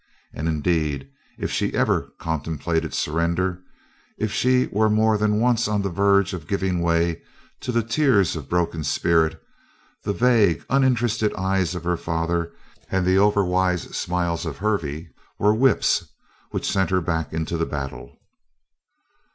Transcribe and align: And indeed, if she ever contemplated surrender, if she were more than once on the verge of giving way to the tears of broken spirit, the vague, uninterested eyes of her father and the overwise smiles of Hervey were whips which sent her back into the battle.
And 0.33 0.47
indeed, 0.47 1.07
if 1.37 1.51
she 1.51 1.75
ever 1.75 2.11
contemplated 2.19 2.91
surrender, 2.95 3.61
if 4.17 4.31
she 4.33 4.67
were 4.71 4.89
more 4.89 5.15
than 5.15 5.39
once 5.39 5.67
on 5.67 5.83
the 5.83 5.91
verge 5.91 6.33
of 6.33 6.47
giving 6.47 6.81
way 6.81 7.21
to 7.59 7.71
the 7.71 7.83
tears 7.83 8.35
of 8.35 8.49
broken 8.49 8.83
spirit, 8.83 9.39
the 10.03 10.11
vague, 10.11 10.65
uninterested 10.71 11.31
eyes 11.35 11.75
of 11.75 11.83
her 11.83 11.97
father 11.97 12.51
and 12.89 13.05
the 13.05 13.19
overwise 13.19 13.95
smiles 13.95 14.43
of 14.43 14.57
Hervey 14.57 15.07
were 15.37 15.53
whips 15.53 16.05
which 16.49 16.67
sent 16.67 16.89
her 16.89 16.99
back 17.01 17.31
into 17.31 17.55
the 17.55 17.67
battle. 17.67 18.17